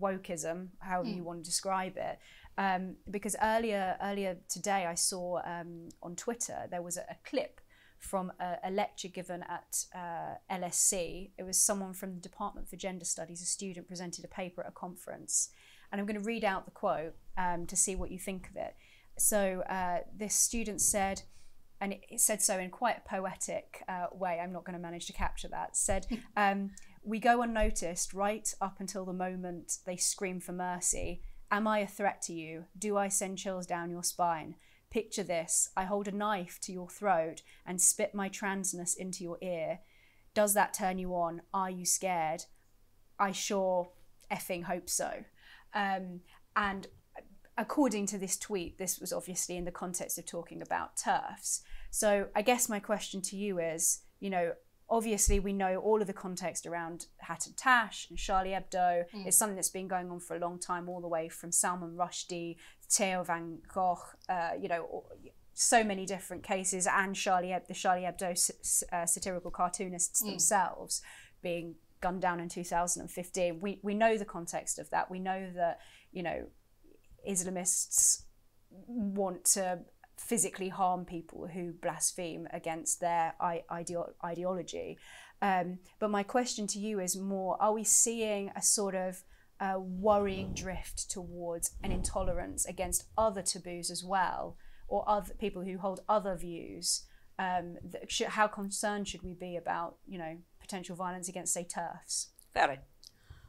[0.00, 2.18] wokeism, however you want to describe it.
[2.60, 7.58] Um, because earlier earlier today, I saw um, on Twitter there was a, a clip
[7.98, 11.30] from a, a lecture given at uh, LSE.
[11.38, 14.68] It was someone from the Department for Gender Studies, a student presented a paper at
[14.68, 15.48] a conference,
[15.90, 18.56] and I'm going to read out the quote um, to see what you think of
[18.56, 18.76] it.
[19.16, 21.22] So uh, this student said
[21.80, 24.38] and it, said so in quite a poetic uh, way.
[24.38, 25.78] I'm not going to manage to capture that.
[25.78, 31.22] Said, um, "We go unnoticed right up until the moment they scream for mercy.
[31.50, 32.66] Am I a threat to you?
[32.78, 34.54] Do I send chills down your spine?
[34.90, 39.38] Picture this: I hold a knife to your throat and spit my transness into your
[39.40, 39.80] ear.
[40.34, 41.42] Does that turn you on?
[41.52, 42.44] Are you scared?
[43.18, 43.90] I sure
[44.30, 45.24] effing hope so."
[45.74, 46.20] Um,
[46.56, 46.86] and
[47.56, 51.62] according to this tweet, this was obviously in the context of talking about turfs.
[51.90, 54.54] So I guess my question to you is, you know,
[54.90, 59.04] obviously we know all of the context around Hatun Tash and Charlie Hebdo.
[59.26, 61.96] It's something that's been going on for a long time, all the way from Salman
[61.96, 62.56] Rushdie,
[62.90, 65.04] Theo Van Gogh, uh, you know,
[65.54, 68.50] so many different cases, and Charlie the Charlie Hebdo
[68.92, 71.02] uh, satirical cartoonists themselves
[71.42, 73.60] being gunned down in 2015.
[73.60, 75.10] We we know the context of that.
[75.10, 75.78] We know that
[76.12, 76.46] you know
[77.28, 78.22] Islamists
[78.86, 79.80] want to
[80.20, 84.98] physically harm people who blaspheme against their ideo- ideology.
[85.42, 89.24] Um, but my question to you is more are we seeing a sort of
[89.58, 94.56] uh, worrying drift towards an intolerance against other taboos as well,
[94.88, 97.06] or other people who hold other views?
[97.38, 101.64] Um, that should, how concerned should we be about, you know, potential violence against, say,
[101.64, 102.28] turfs?
[102.52, 102.78] Very.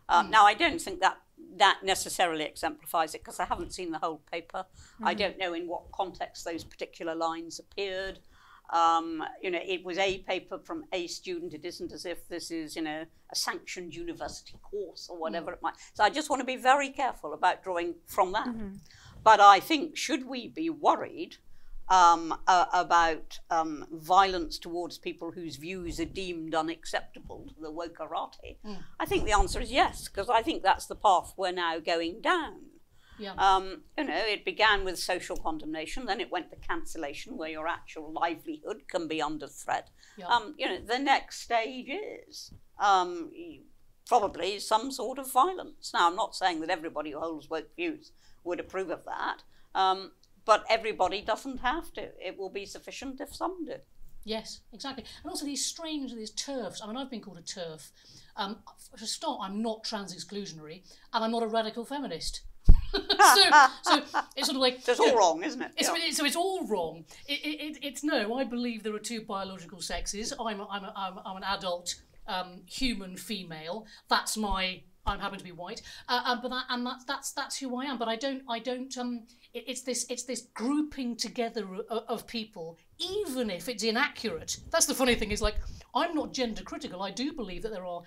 [0.07, 1.17] Um, Now, I don't think that
[1.57, 4.65] that necessarily exemplifies it because I haven't seen the whole paper.
[5.03, 5.17] I mm.
[5.17, 8.19] don't know in what context those particular lines appeared.
[8.71, 11.53] Um, you know, it was a paper from a student.
[11.53, 15.55] It isn't as if this is, you know, a sanctioned university course or whatever mm.
[15.55, 15.75] it might.
[15.93, 18.47] So I just want to be very careful about drawing from that.
[18.47, 18.75] Mm-hmm.
[19.23, 21.37] But I think should we be worried
[21.89, 28.57] um, uh, about um, violence towards people whose views are deemed unacceptable to the wokerati?
[28.99, 32.21] I think the answer is yes, because I think that's the path we're now going
[32.21, 32.61] down.
[33.19, 33.33] Yeah.
[33.33, 37.67] Um, you know, it began with social condemnation, then it went to cancellation, where your
[37.67, 39.89] actual livelihood can be under threat.
[40.17, 40.25] Yeah.
[40.27, 41.87] Um, you know, the next stage
[42.27, 43.31] is um,
[44.07, 45.91] probably some sort of violence.
[45.93, 48.11] Now, I'm not saying that everybody who holds woke views
[48.43, 49.43] would approve of that,
[49.75, 50.13] um,
[50.51, 52.01] but everybody doesn't have to.
[52.19, 53.75] It will be sufficient if some do.
[54.25, 55.05] Yes, exactly.
[55.23, 56.81] And also these strange, these turfs.
[56.83, 57.89] I mean, I've been called a turf.
[58.35, 58.57] Um,
[58.97, 60.81] for a start, I'm not trans exclusionary,
[61.13, 62.41] and I'm not a radical feminist.
[62.91, 63.43] so,
[63.83, 64.03] so
[64.35, 65.71] it's sort of like So it's all know, wrong, isn't it?
[65.77, 65.93] It's, Yeah.
[65.93, 67.05] so it's- so it's all wrong.
[67.29, 68.35] It, it, it, it's no.
[68.35, 70.33] I believe there are two biological sexes.
[70.37, 71.95] I'm a, I'm, a, I'm, a, I'm an adult
[72.27, 73.85] um, human female.
[74.09, 77.57] That's my I'm happen to be white, uh, um, but that, and that's that's that's
[77.57, 77.97] who I am.
[77.97, 79.23] But I don't I don't um
[79.53, 84.57] it, it's this it's this grouping together of, of people, even if it's inaccurate.
[84.69, 85.55] That's the funny thing is like
[85.95, 87.01] I'm not gender critical.
[87.01, 88.01] I do believe that there are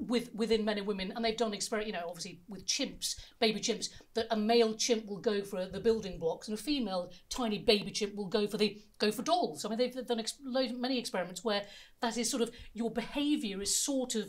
[0.00, 3.60] with within men and women, and they've done experiment, you know, obviously with chimps, baby
[3.60, 7.58] chimps, that a male chimp will go for the building blocks, and a female tiny
[7.58, 9.64] baby chimp will go for the go for dolls.
[9.64, 11.64] I mean, they've done ex- many experiments where
[12.00, 14.28] that is sort of your behaviour is sort of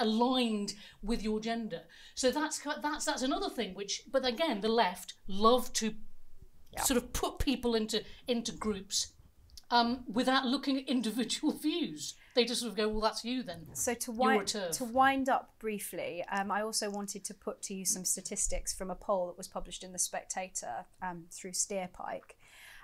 [0.00, 1.82] aligned with your gender.
[2.14, 3.74] So that's that's that's another thing.
[3.74, 5.94] Which, but again, the left love to
[6.72, 6.82] yeah.
[6.82, 9.12] sort of put people into into groups
[9.70, 12.14] um, without looking at individual views.
[12.34, 13.66] They just sort of go, well, that's you then.
[13.72, 17.84] So to wind to wind up briefly, um, I also wanted to put to you
[17.84, 22.36] some statistics from a poll that was published in the Spectator um, through Steerpike.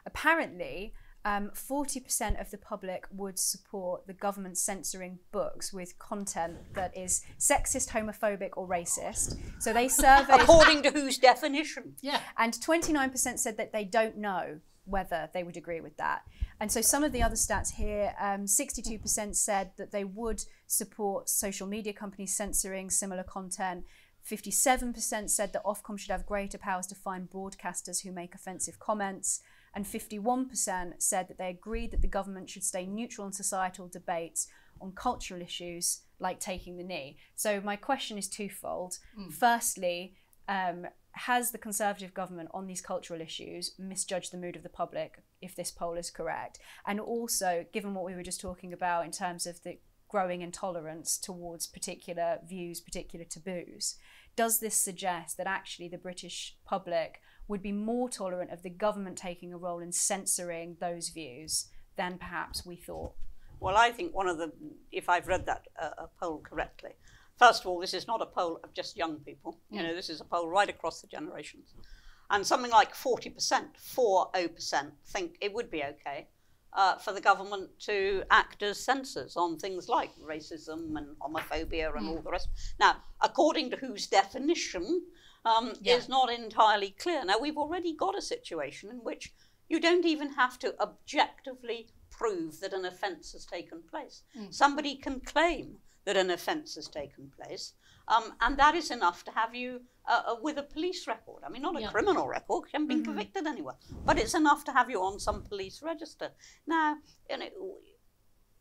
[0.05, 0.95] Apparently,
[1.27, 7.25] um, 40% of the public would support the government censoring books with content that is
[7.37, 9.37] sexist, homophobic, or racist.
[9.59, 10.41] So they surveyed.
[10.41, 11.97] According to whose definition?
[12.01, 12.21] Yeah.
[12.39, 16.23] And 29% said that they don't know whether they would agree with that.
[16.61, 21.29] And so some of the other stats here um, 62% said that they would support
[21.29, 23.85] social media companies censoring similar content.
[24.25, 29.41] 57% said that Ofcom should have greater powers to find broadcasters who make offensive comments
[29.77, 34.49] and 51% said that they agreed that the government should stay neutral in societal debates
[34.81, 37.19] on cultural issues like taking the knee.
[37.35, 38.99] So, my question is twofold.
[39.19, 39.33] Mm.
[39.35, 40.15] Firstly,
[40.49, 45.23] um, has the Conservative government on these cultural issues misjudged the mood of the public,
[45.43, 46.59] if this poll is correct?
[46.87, 51.19] And also, given what we were just talking about in terms of the growing intolerance
[51.19, 53.97] towards particular views, particular taboos,
[54.37, 59.17] does this suggest that actually the British public would be more tolerant of the government
[59.17, 61.67] taking a role in censoring those views
[61.97, 63.13] than perhaps we thought.
[63.61, 64.53] Well, I think one of the,
[64.93, 66.91] if I've read that uh, poll correctly,
[67.39, 69.59] first of all, this is not a poll of just young people.
[69.71, 71.75] You know, this is a poll right across the generations.
[72.31, 73.37] And something like 40%,
[73.97, 76.27] 40% think it would be okay
[76.73, 82.09] uh, for the government to act as censors on things like racism and homophobia and
[82.09, 82.49] all the rest.
[82.79, 85.03] Now, according to whose definition
[85.47, 85.95] um, yeah.
[85.95, 87.25] is not entirely clear.
[87.25, 89.33] Now, we've already got a situation in which
[89.69, 94.23] you don't even have to objectively prove that an offence has taken place.
[94.39, 94.53] Mm.
[94.53, 97.75] Somebody can claim that an offence has taken place,
[98.09, 101.43] um, and that is enough to have you uh, uh, with a police record.
[101.45, 101.91] I mean, not a yeah.
[101.91, 103.13] criminal record, you haven't been mm-hmm.
[103.13, 103.75] convicted anywhere,
[104.05, 106.31] but it's enough to have you on some police register.
[106.67, 106.97] Now,
[107.31, 107.47] you know,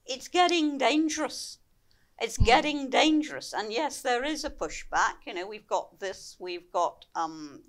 [0.05, 1.59] it's getting dangerous
[2.21, 2.45] it's mm.
[2.45, 3.53] getting dangerous.
[3.53, 5.25] And yes, there is a pushback.
[5.25, 7.61] You know, we've got this, we've got um,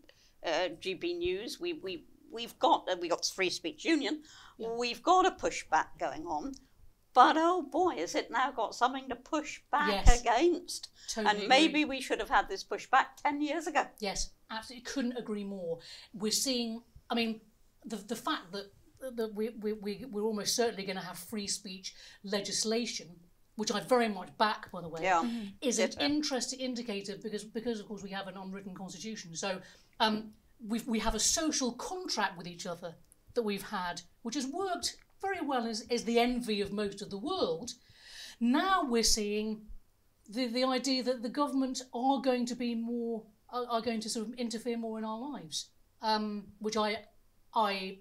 [0.45, 4.23] uh, GB News, we, we, we've got uh, we got Free Speech Union,
[4.59, 4.69] yeah.
[4.69, 6.53] we've got a pushback going on.
[7.15, 10.21] But oh boy, has it now got something to push back yes.
[10.21, 10.89] against?
[11.09, 11.97] Totally and maybe agree.
[11.97, 13.87] we should have had this pushback 10 years ago.
[14.01, 14.85] Yes, absolutely.
[14.85, 15.79] Couldn't agree more.
[16.13, 17.41] We're seeing, I mean,
[17.87, 18.71] the, the fact that
[19.01, 21.95] that we, we, we, we're almost certainly going to have free speech
[22.25, 23.09] legislation
[23.57, 25.23] which I very much back, by the way, yeah.
[25.25, 25.47] Mm-hmm.
[25.61, 29.35] is an interesting indicator because, because of course, we have an unwritten constitution.
[29.35, 29.61] So
[29.99, 30.33] um,
[30.67, 32.95] we we have a social contract with each other
[33.35, 37.11] that we've had, which has worked very well as, as the envy of most of
[37.11, 37.73] the world.
[38.41, 39.63] Now we're seeing
[40.29, 44.09] the, the idea that the government are going to be more, are, are going to
[44.09, 45.71] sort of interfere more in our lives,
[46.03, 46.99] um, which I,
[47.55, 47.99] I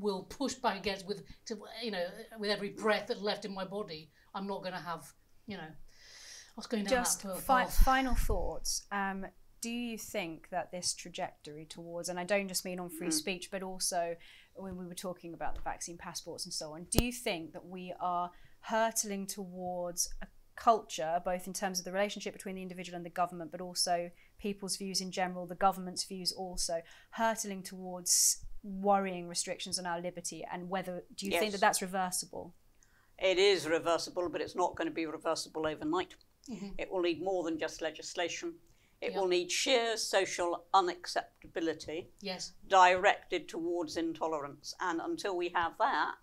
[0.00, 2.04] will push back against with, to, you know,
[2.38, 4.10] with every breath that's left in my body.
[4.36, 5.10] I'm not going to have,
[5.46, 5.70] you know,
[6.54, 8.86] what's going down Just that fi- final thoughts.
[8.92, 9.26] Um,
[9.62, 13.12] do you think that this trajectory towards, and I don't just mean on free mm.
[13.12, 14.14] speech, but also
[14.54, 17.64] when we were talking about the vaccine passports and so on, do you think that
[17.64, 18.30] we are
[18.60, 23.10] hurtling towards a culture, both in terms of the relationship between the individual and the
[23.10, 26.80] government, but also people's views in general, the government's views also,
[27.10, 31.40] hurtling towards worrying restrictions on our liberty, and whether do you yes.
[31.40, 32.54] think that that's reversible?
[33.18, 36.14] It is reversible, but it's not going to be reversible overnight.
[36.50, 36.68] Mm-hmm.
[36.78, 38.54] It will need more than just legislation.
[39.00, 39.20] It yep.
[39.20, 42.52] will need sheer social unacceptability yes.
[42.68, 44.74] directed towards intolerance.
[44.80, 46.14] And until we have that,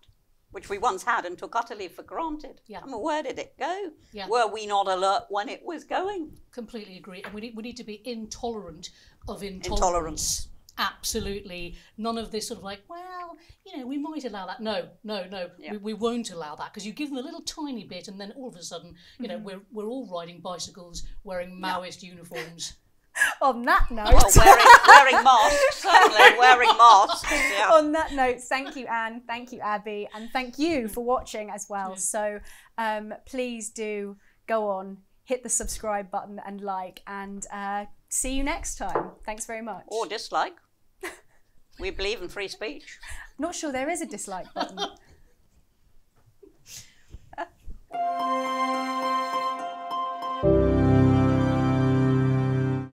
[0.50, 2.80] which we once had and took utterly for granted, yeah.
[2.82, 3.90] I mean, where did it go?
[4.12, 4.28] Yeah.
[4.28, 6.38] Were we not alert when it was going?
[6.52, 7.22] Completely agree.
[7.22, 8.90] And we need, we need to be intolerant
[9.28, 9.66] of intolerance.
[9.66, 10.48] intolerance
[10.78, 14.60] absolutely none of this sort of like, well, you know, we might allow that.
[14.60, 15.72] No, no, no, yeah.
[15.72, 18.32] we, we won't allow that because you give them a little tiny bit, and then
[18.36, 19.44] all of a sudden, you know, mm-hmm.
[19.44, 22.10] we're we're all riding bicycles wearing Maoist yeah.
[22.10, 22.74] uniforms.
[23.42, 27.30] On that note, well, wearing, wearing masks, certainly wearing masks.
[27.30, 27.70] Yeah.
[27.70, 29.22] On that note, thank you, Ann.
[29.24, 31.94] Thank you, Abi, and thank you for watching as well.
[31.94, 32.40] So,
[32.76, 34.16] um, please do
[34.48, 39.12] go on hit the subscribe button and like, and uh, see you next time.
[39.24, 39.84] Thanks very much.
[39.88, 40.54] Or dislike.
[41.78, 42.98] We believe in free speech.
[43.38, 44.78] Not sure there is a dislike button.